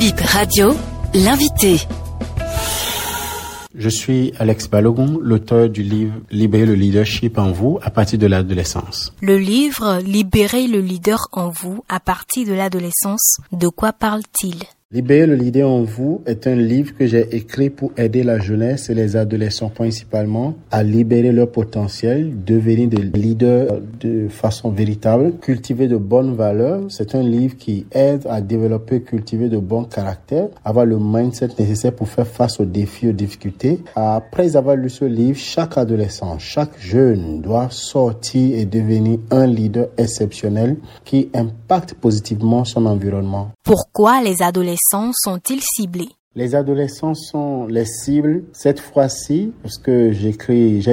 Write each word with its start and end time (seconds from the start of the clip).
Bip 0.00 0.18
Radio, 0.18 0.74
l'invité. 1.12 1.76
Je 3.74 3.90
suis 3.90 4.32
Alex 4.38 4.66
Balogun, 4.70 5.18
l'auteur 5.20 5.68
du 5.68 5.82
livre 5.82 6.14
Libérer 6.30 6.64
le 6.64 6.74
leadership 6.74 7.36
en 7.36 7.52
vous 7.52 7.78
à 7.82 7.90
partir 7.90 8.18
de 8.18 8.26
l'adolescence. 8.26 9.12
Le 9.20 9.36
livre 9.36 9.98
Libérer 9.98 10.68
le 10.68 10.80
leader 10.80 11.28
en 11.32 11.50
vous 11.50 11.84
à 11.90 12.00
partir 12.00 12.46
de 12.46 12.54
l'adolescence, 12.54 13.40
de 13.52 13.68
quoi 13.68 13.92
parle-t-il? 13.92 14.64
Libérer 14.92 15.24
le 15.24 15.36
leader 15.36 15.70
en 15.70 15.84
vous 15.84 16.20
est 16.26 16.48
un 16.48 16.56
livre 16.56 16.96
que 16.98 17.06
j'ai 17.06 17.36
écrit 17.36 17.70
pour 17.70 17.92
aider 17.96 18.24
la 18.24 18.40
jeunesse 18.40 18.90
et 18.90 18.94
les 18.94 19.14
adolescents 19.14 19.68
principalement 19.68 20.54
à 20.72 20.82
libérer 20.82 21.30
leur 21.30 21.48
potentiel, 21.52 22.42
devenir 22.44 22.88
des 22.88 23.02
leaders 23.02 23.68
de 24.00 24.26
façon 24.28 24.72
véritable, 24.72 25.34
cultiver 25.40 25.86
de 25.86 25.96
bonnes 25.96 26.34
valeurs. 26.34 26.80
C'est 26.88 27.14
un 27.14 27.22
livre 27.22 27.56
qui 27.56 27.86
aide 27.92 28.26
à 28.28 28.40
développer, 28.40 29.00
cultiver 29.02 29.48
de 29.48 29.58
bons 29.58 29.84
caractères, 29.84 30.48
avoir 30.64 30.86
le 30.86 30.98
mindset 30.98 31.50
nécessaire 31.56 31.94
pour 31.94 32.08
faire 32.08 32.26
face 32.26 32.58
aux 32.58 32.64
défis, 32.64 33.10
aux 33.10 33.12
difficultés. 33.12 33.78
Après 33.94 34.56
avoir 34.56 34.74
lu 34.74 34.90
ce 34.90 35.04
livre, 35.04 35.38
chaque 35.38 35.78
adolescent, 35.78 36.36
chaque 36.40 36.80
jeune 36.80 37.42
doit 37.42 37.68
sortir 37.70 38.58
et 38.58 38.64
devenir 38.64 39.20
un 39.30 39.46
leader 39.46 39.86
exceptionnel 39.96 40.78
qui 41.04 41.28
impacte 41.32 41.94
positivement 41.94 42.64
son 42.64 42.86
environnement. 42.86 43.52
Pourquoi 43.62 44.20
les 44.20 44.42
adolescents 44.42 44.79
sont-ils 44.90 45.60
ciblés? 45.62 46.08
Les 46.36 46.54
adolescents 46.54 47.14
sont 47.14 47.66
les 47.66 47.84
cibles 47.84 48.44
cette 48.52 48.78
fois-ci 48.78 49.52
parce 49.64 49.78
que 49.78 50.12
j'ai 50.12 50.28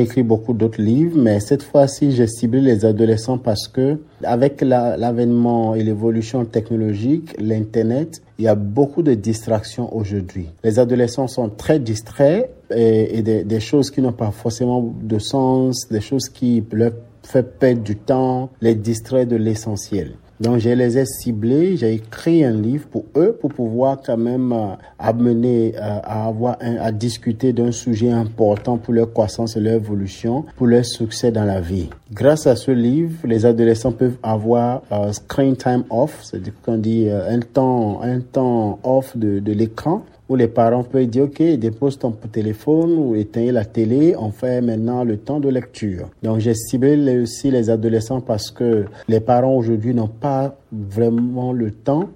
écrit 0.00 0.22
beaucoup 0.22 0.52
d'autres 0.52 0.80
livres, 0.80 1.18
mais 1.18 1.40
cette 1.40 1.64
fois-ci 1.64 2.12
j'ai 2.12 2.28
ciblé 2.28 2.60
les 2.60 2.84
adolescents 2.84 3.38
parce 3.38 3.66
que 3.66 3.98
avec 4.22 4.60
l'avènement 4.60 5.74
et 5.74 5.82
l'évolution 5.82 6.44
technologique, 6.44 7.34
l'internet, 7.40 8.22
il 8.38 8.44
y 8.44 8.48
a 8.48 8.54
beaucoup 8.54 9.02
de 9.02 9.14
distractions 9.14 9.92
aujourd'hui. 9.92 10.46
Les 10.62 10.78
adolescents 10.78 11.26
sont 11.26 11.48
très 11.48 11.80
distraits 11.80 12.48
et, 12.70 13.20
des, 13.22 13.42
des 13.42 13.60
choses 13.60 13.90
qui 13.90 14.00
n'ont 14.02 14.12
pas 14.12 14.30
forcément 14.30 14.94
de 15.02 15.18
sens, 15.18 15.88
des 15.90 16.00
choses 16.00 16.28
qui 16.28 16.62
leur 16.70 16.92
font 17.24 17.44
perdre 17.58 17.82
du 17.82 17.96
temps, 17.96 18.50
les 18.60 18.76
distraire 18.76 19.26
de 19.26 19.36
l'essentiel. 19.36 20.12
Donc 20.44 20.58
je 20.58 20.68
les 20.68 20.98
ai 20.98 21.06
ciblés, 21.06 21.78
j'ai 21.78 21.94
écrit 21.94 22.44
un 22.44 22.52
livre 22.52 22.86
pour 22.88 23.06
eux 23.16 23.34
pour 23.40 23.50
pouvoir 23.50 24.02
quand 24.04 24.18
même 24.18 24.52
euh, 24.52 24.74
amener 24.98 25.72
euh, 25.74 26.00
à 26.04 26.26
avoir 26.26 26.58
à 26.60 26.92
discuter 26.92 27.54
d'un 27.54 27.72
sujet 27.72 28.10
important 28.10 28.76
pour 28.76 28.92
leur 28.92 29.10
croissance 29.10 29.56
et 29.56 29.60
leur 29.60 29.72
évolution, 29.72 30.44
pour 30.56 30.66
leur 30.66 30.84
succès 30.84 31.32
dans 31.32 31.44
la 31.44 31.62
vie. 31.62 31.88
Grâce 32.12 32.46
à 32.46 32.56
ce 32.56 32.72
livre, 32.72 33.26
les 33.26 33.46
adolescents 33.46 33.92
peuvent 33.92 34.18
avoir 34.22 34.82
euh, 34.92 35.12
screen 35.12 35.56
time 35.56 35.84
off, 35.88 36.20
c'est-à-dire 36.22 36.52
qu'on 36.62 36.76
dit 36.76 37.08
un 37.08 37.40
temps 37.40 38.02
un 38.02 38.20
temps 38.20 38.78
off 38.84 39.16
de 39.16 39.52
l'écran 39.52 40.02
où 40.28 40.36
les 40.36 40.48
parents 40.48 40.84
peuvent 40.84 41.06
dire, 41.06 41.24
OK, 41.24 41.42
dépose 41.42 41.98
ton 41.98 42.12
téléphone 42.12 42.94
ou 42.96 43.14
éteins 43.14 43.52
la 43.52 43.64
télé, 43.64 44.14
on 44.18 44.30
fait 44.30 44.60
maintenant 44.60 45.04
le 45.04 45.18
temps 45.18 45.40
de 45.40 45.48
lecture. 45.48 46.08
Donc 46.22 46.38
j'ai 46.38 46.54
ciblé 46.54 47.20
aussi 47.20 47.50
les 47.50 47.70
adolescents 47.70 48.20
parce 48.20 48.50
que 48.50 48.84
les 49.08 49.20
parents 49.20 49.54
aujourd'hui 49.54 49.94
n'ont 49.94 50.08
pas 50.08 50.56
vraiment 50.72 51.52
le 51.52 51.70
temps 51.70 52.08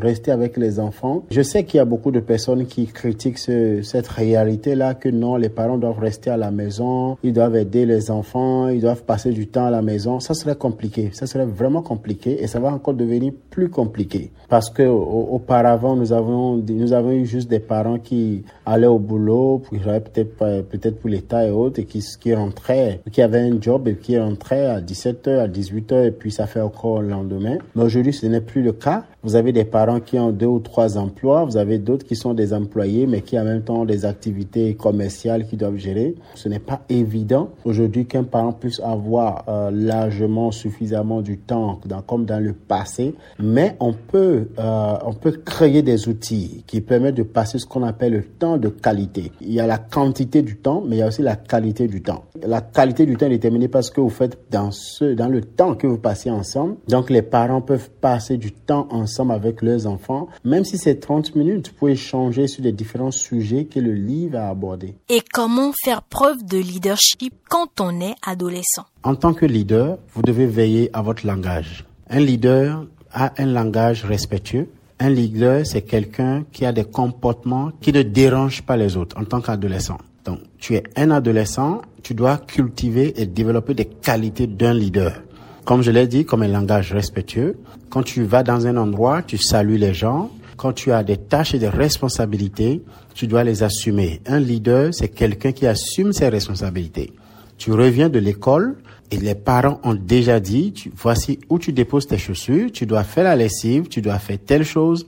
rester 0.00 0.30
avec 0.30 0.56
les 0.56 0.80
enfants. 0.80 1.24
Je 1.30 1.42
sais 1.42 1.64
qu'il 1.64 1.78
y 1.78 1.80
a 1.80 1.84
beaucoup 1.84 2.10
de 2.10 2.20
personnes 2.20 2.66
qui 2.66 2.86
critiquent 2.86 3.38
cette 3.38 4.08
réalité-là, 4.08 4.94
que 4.94 5.08
non, 5.08 5.36
les 5.36 5.48
parents 5.48 5.78
doivent 5.78 5.98
rester 5.98 6.30
à 6.30 6.36
la 6.36 6.50
maison, 6.50 7.16
ils 7.22 7.32
doivent 7.32 7.56
aider 7.56 7.86
les 7.86 8.10
enfants, 8.10 8.68
ils 8.68 8.80
doivent 8.80 9.04
passer 9.04 9.30
du 9.30 9.46
temps 9.46 9.66
à 9.66 9.70
la 9.70 9.82
maison. 9.82 10.20
Ça 10.20 10.34
serait 10.34 10.56
compliqué, 10.56 11.10
ça 11.12 11.26
serait 11.26 11.46
vraiment 11.46 11.82
compliqué 11.82 12.42
et 12.42 12.46
ça 12.46 12.60
va 12.60 12.72
encore 12.72 12.94
devenir 12.94 13.32
plus 13.50 13.68
compliqué 13.68 14.30
parce 14.48 14.68
que 14.68 14.82
auparavant 14.82 15.96
nous 15.96 16.12
avons 16.12 16.56
nous 16.56 16.92
avons 16.92 17.12
eu 17.12 17.24
juste 17.24 17.48
des 17.48 17.58
parents 17.58 17.98
qui 17.98 18.44
allaient 18.66 18.86
au 18.86 18.98
boulot, 18.98 19.62
peut-être 19.70 20.36
peut-être 20.68 20.98
pour 21.00 21.08
l'État 21.08 21.46
et 21.46 21.50
autres, 21.50 21.80
et 21.80 21.84
qui 21.84 22.04
qui 22.20 22.34
rentraient, 22.34 23.00
qui 23.10 23.22
avaient 23.22 23.40
un 23.40 23.60
job 23.60 23.88
et 23.88 23.96
qui 23.96 24.18
rentraient 24.18 24.66
à 24.66 24.80
17h, 24.80 25.38
à 25.38 25.48
18h 25.48 26.06
et 26.06 26.10
puis 26.10 26.30
ça 26.30 26.46
fait 26.46 26.60
encore 26.60 27.00
le 27.00 27.08
lendemain. 27.08 27.56
Mais 27.74 27.82
aujourd'hui, 27.82 28.12
ce 28.12 28.26
n'est 28.26 28.40
plus 28.40 28.62
le 28.62 28.72
cas. 28.72 29.04
Vous 29.24 29.36
avez 29.36 29.52
des 29.52 29.64
parents 29.64 30.00
qui 30.00 30.18
ont 30.18 30.32
deux 30.32 30.46
ou 30.46 30.58
trois 30.58 30.98
emplois, 30.98 31.44
vous 31.44 31.56
avez 31.56 31.78
d'autres 31.78 32.04
qui 32.04 32.16
sont 32.16 32.34
des 32.34 32.52
employés, 32.52 33.06
mais 33.06 33.20
qui 33.20 33.38
en 33.38 33.44
même 33.44 33.62
temps 33.62 33.82
ont 33.82 33.84
des 33.84 34.04
activités 34.04 34.74
commerciales 34.74 35.46
qu'ils 35.46 35.60
doivent 35.60 35.76
gérer. 35.76 36.16
Ce 36.34 36.48
n'est 36.48 36.58
pas 36.58 36.80
évident 36.88 37.50
aujourd'hui 37.64 38.06
qu'un 38.06 38.24
parent 38.24 38.52
puisse 38.52 38.80
avoir 38.80 39.44
euh, 39.46 39.70
largement 39.72 40.50
suffisamment 40.50 41.22
du 41.22 41.38
temps, 41.38 41.78
comme 42.04 42.24
dans 42.24 42.42
le 42.42 42.52
passé, 42.52 43.14
mais 43.38 43.76
on 43.78 43.92
peut, 43.92 44.48
euh, 44.58 44.94
on 45.06 45.12
peut 45.12 45.38
créer 45.44 45.82
des 45.82 46.08
outils 46.08 46.64
qui 46.66 46.80
permettent 46.80 47.14
de 47.14 47.22
passer 47.22 47.60
ce 47.60 47.66
qu'on 47.66 47.84
appelle 47.84 48.14
le 48.14 48.24
temps 48.24 48.56
de 48.56 48.70
qualité. 48.70 49.30
Il 49.40 49.52
y 49.52 49.60
a 49.60 49.68
la 49.68 49.78
quantité 49.78 50.42
du 50.42 50.56
temps, 50.56 50.82
mais 50.84 50.96
il 50.96 50.98
y 50.98 51.02
a 51.02 51.06
aussi 51.06 51.22
la 51.22 51.36
qualité 51.36 51.86
du 51.86 52.02
temps. 52.02 52.24
La 52.44 52.60
qualité 52.60 53.06
du 53.06 53.16
temps 53.16 53.26
est 53.26 53.30
déterminée 53.30 53.68
par 53.68 53.84
ce 53.84 53.92
que 53.92 54.00
vous 54.00 54.10
faites 54.10 54.36
dans 54.50 54.72
ce, 54.72 55.14
dans 55.14 55.28
le 55.28 55.42
temps 55.42 55.76
que 55.76 55.86
vous 55.86 55.98
passez 55.98 56.28
ensemble. 56.28 56.74
Donc 56.88 57.08
les 57.08 57.22
parents 57.22 57.60
peuvent 57.60 57.90
passer 58.00 58.36
du 58.36 58.50
temps 58.50 58.88
ensemble 58.90 59.11
avec 59.20 59.62
leurs 59.62 59.86
enfants, 59.86 60.28
même 60.44 60.64
si 60.64 60.78
c'est 60.78 61.00
30 61.00 61.34
minutes 61.36 61.72
pour 61.72 61.88
échanger 61.88 62.46
sur 62.46 62.62
les 62.62 62.72
différents 62.72 63.10
sujets 63.10 63.64
que 63.64 63.80
le 63.80 63.92
livre 63.92 64.38
a 64.38 64.48
abordés. 64.48 64.94
Et 65.08 65.20
comment 65.32 65.72
faire 65.84 66.02
preuve 66.02 66.44
de 66.44 66.58
leadership 66.58 67.34
quand 67.48 67.80
on 67.80 68.00
est 68.00 68.14
adolescent? 68.26 68.86
En 69.02 69.14
tant 69.14 69.34
que 69.34 69.46
leader, 69.46 69.98
vous 70.14 70.22
devez 70.22 70.46
veiller 70.46 70.90
à 70.92 71.02
votre 71.02 71.26
langage. 71.26 71.84
Un 72.08 72.20
leader 72.20 72.86
a 73.12 73.32
un 73.38 73.46
langage 73.46 74.04
respectueux. 74.04 74.68
Un 74.98 75.10
leader, 75.10 75.66
c'est 75.66 75.82
quelqu'un 75.82 76.44
qui 76.52 76.64
a 76.64 76.72
des 76.72 76.84
comportements 76.84 77.70
qui 77.80 77.92
ne 77.92 78.02
dérangent 78.02 78.62
pas 78.62 78.76
les 78.76 78.96
autres 78.96 79.16
en 79.18 79.24
tant 79.24 79.40
qu'adolescent. 79.40 79.98
Donc, 80.24 80.38
tu 80.58 80.76
es 80.76 80.84
un 80.96 81.10
adolescent, 81.10 81.82
tu 82.02 82.14
dois 82.14 82.38
cultiver 82.38 83.20
et 83.20 83.26
développer 83.26 83.74
des 83.74 83.86
qualités 83.86 84.46
d'un 84.46 84.74
leader. 84.74 85.22
Comme 85.64 85.82
je 85.82 85.92
l'ai 85.92 86.08
dit, 86.08 86.24
comme 86.24 86.42
un 86.42 86.48
langage 86.48 86.92
respectueux. 86.92 87.56
Quand 87.88 88.02
tu 88.02 88.24
vas 88.24 88.42
dans 88.42 88.66
un 88.66 88.76
endroit, 88.76 89.22
tu 89.22 89.38
salues 89.38 89.78
les 89.78 89.94
gens. 89.94 90.30
Quand 90.56 90.72
tu 90.72 90.90
as 90.90 91.04
des 91.04 91.16
tâches 91.16 91.54
et 91.54 91.58
des 91.58 91.68
responsabilités, 91.68 92.82
tu 93.14 93.26
dois 93.26 93.44
les 93.44 93.62
assumer. 93.62 94.20
Un 94.26 94.40
leader, 94.40 94.92
c'est 94.92 95.08
quelqu'un 95.08 95.52
qui 95.52 95.66
assume 95.66 96.12
ses 96.12 96.28
responsabilités. 96.28 97.12
Tu 97.58 97.72
reviens 97.72 98.08
de 98.08 98.18
l'école 98.18 98.76
et 99.12 99.18
les 99.18 99.36
parents 99.36 99.80
ont 99.84 99.94
déjà 99.94 100.40
dit, 100.40 100.74
voici 100.96 101.38
où 101.48 101.58
tu 101.58 101.72
déposes 101.72 102.08
tes 102.08 102.18
chaussures, 102.18 102.72
tu 102.72 102.86
dois 102.86 103.04
faire 103.04 103.24
la 103.24 103.36
lessive, 103.36 103.86
tu 103.88 104.02
dois 104.02 104.18
faire 104.18 104.38
telle 104.44 104.64
chose. 104.64 105.06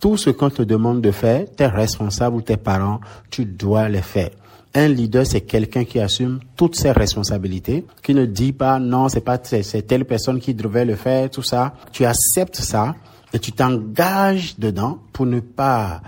Tout 0.00 0.18
ce 0.18 0.28
qu'on 0.28 0.50
te 0.50 0.62
demande 0.62 1.00
de 1.00 1.12
faire, 1.12 1.46
tes 1.56 1.66
responsables 1.66 2.36
ou 2.36 2.42
tes 2.42 2.58
parents, 2.58 3.00
tu 3.30 3.46
dois 3.46 3.88
les 3.88 4.02
faire. 4.02 4.30
Un 4.76 4.88
leader, 4.88 5.24
c'est 5.24 5.42
quelqu'un 5.42 5.84
qui 5.84 6.00
assume 6.00 6.40
toutes 6.56 6.74
ses 6.74 6.90
responsabilités, 6.90 7.84
qui 8.02 8.12
ne 8.14 8.26
dit 8.26 8.52
pas 8.52 8.80
non, 8.80 9.08
c'est 9.08 9.20
pas 9.20 9.38
c'est 9.42 9.86
telle 9.86 10.04
personne 10.04 10.40
qui 10.40 10.52
devrait 10.52 10.84
le 10.84 10.96
faire, 10.96 11.30
tout 11.30 11.42
ça. 11.42 11.74
Tu 11.92 12.04
acceptes 12.04 12.56
ça 12.56 12.96
et 13.32 13.38
tu 13.38 13.52
t'engages 13.52 14.56
dedans 14.58 14.98
pour 15.12 15.26
ne 15.26 15.40
pas 15.40 16.02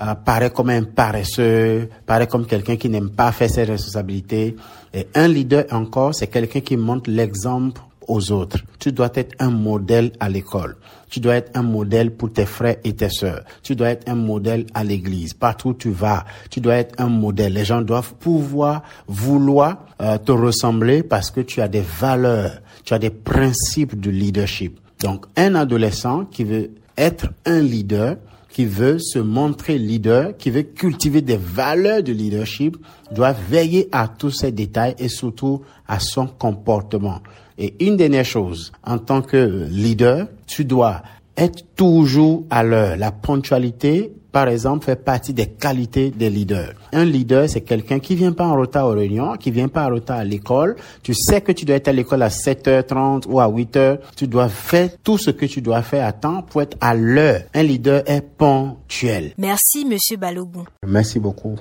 euh, 0.00 0.14
paraître 0.14 0.54
comme 0.54 0.70
un 0.70 0.84
paresseux, 0.84 1.88
paraître 2.06 2.30
comme 2.30 2.46
quelqu'un 2.46 2.76
qui 2.76 2.88
n'aime 2.88 3.10
pas 3.10 3.30
faire 3.32 3.50
ses 3.50 3.64
responsabilités. 3.64 4.56
Et 4.94 5.06
un 5.14 5.28
leader 5.28 5.64
encore, 5.70 6.14
c'est 6.14 6.28
quelqu'un 6.28 6.60
qui 6.60 6.76
montre 6.76 7.10
l'exemple 7.10 7.80
aux 8.08 8.32
autres. 8.32 8.58
Tu 8.78 8.92
dois 8.92 9.10
être 9.14 9.34
un 9.38 9.50
modèle 9.50 10.12
à 10.20 10.28
l'école. 10.28 10.76
Tu 11.10 11.20
dois 11.20 11.36
être 11.36 11.50
un 11.54 11.62
modèle 11.62 12.10
pour 12.10 12.32
tes 12.32 12.46
frères 12.46 12.76
et 12.84 12.94
tes 12.94 13.10
sœurs. 13.10 13.44
Tu 13.62 13.76
dois 13.76 13.90
être 13.90 14.08
un 14.08 14.14
modèle 14.14 14.66
à 14.72 14.82
l'église. 14.82 15.34
Partout 15.34 15.70
où 15.70 15.74
tu 15.74 15.90
vas, 15.90 16.24
tu 16.48 16.60
dois 16.60 16.76
être 16.76 16.94
un 16.98 17.08
modèle. 17.08 17.52
Les 17.52 17.64
gens 17.64 17.82
doivent 17.82 18.14
pouvoir, 18.14 18.82
vouloir 19.06 19.84
euh, 20.00 20.16
te 20.18 20.32
ressembler 20.32 21.02
parce 21.02 21.30
que 21.30 21.42
tu 21.42 21.60
as 21.60 21.68
des 21.68 21.82
valeurs, 21.82 22.60
tu 22.84 22.94
as 22.94 22.98
des 22.98 23.10
principes 23.10 24.00
de 24.00 24.10
leadership. 24.10 24.78
Donc, 25.00 25.26
un 25.36 25.54
adolescent 25.54 26.24
qui 26.24 26.44
veut 26.44 26.70
être 26.96 27.28
un 27.44 27.60
leader, 27.60 28.16
qui 28.48 28.66
veut 28.66 28.98
se 28.98 29.18
montrer 29.18 29.78
leader, 29.78 30.36
qui 30.36 30.50
veut 30.50 30.62
cultiver 30.62 31.22
des 31.22 31.38
valeurs 31.38 32.02
de 32.02 32.12
leadership, 32.12 32.76
doit 33.10 33.32
veiller 33.32 33.88
à 33.92 34.08
tous 34.08 34.30
ces 34.30 34.52
détails 34.52 34.94
et 34.98 35.08
surtout 35.08 35.62
à 35.88 35.98
son 35.98 36.26
comportement. 36.26 37.20
Et 37.58 37.74
une 37.84 37.96
dernière 37.96 38.24
chose, 38.24 38.72
en 38.84 38.98
tant 38.98 39.22
que 39.22 39.66
leader, 39.70 40.28
tu 40.46 40.64
dois 40.64 41.02
être 41.36 41.64
toujours 41.76 42.44
à 42.50 42.62
l'heure. 42.62 42.96
La 42.96 43.10
ponctualité, 43.10 44.12
par 44.32 44.48
exemple, 44.48 44.84
fait 44.86 44.96
partie 44.96 45.34
des 45.34 45.46
qualités 45.46 46.10
des 46.10 46.30
leaders. 46.30 46.72
Un 46.92 47.04
leader, 47.04 47.48
c'est 47.48 47.60
quelqu'un 47.60 47.98
qui 47.98 48.14
vient 48.16 48.32
pas 48.32 48.46
en 48.46 48.56
retard 48.56 48.86
aux 48.86 48.92
réunions, 48.92 49.36
qui 49.36 49.50
vient 49.50 49.68
pas 49.68 49.86
en 49.86 49.94
retard 49.94 50.18
à 50.18 50.24
l'école. 50.24 50.76
Tu 51.02 51.14
sais 51.14 51.40
que 51.40 51.52
tu 51.52 51.64
dois 51.64 51.76
être 51.76 51.88
à 51.88 51.92
l'école 51.92 52.22
à 52.22 52.28
7h30 52.28 53.26
ou 53.28 53.40
à 53.40 53.48
8h. 53.48 53.98
Tu 54.16 54.26
dois 54.26 54.48
faire 54.48 54.88
tout 55.02 55.18
ce 55.18 55.30
que 55.30 55.46
tu 55.46 55.60
dois 55.60 55.82
faire 55.82 56.06
à 56.06 56.12
temps 56.12 56.42
pour 56.42 56.62
être 56.62 56.76
à 56.80 56.94
l'heure. 56.94 57.42
Un 57.54 57.62
leader 57.62 58.02
est 58.06 58.22
ponctuel. 58.22 59.32
Merci, 59.38 59.84
monsieur 59.84 60.16
Balogun. 60.16 60.64
Merci 60.86 61.18
beaucoup. 61.18 61.56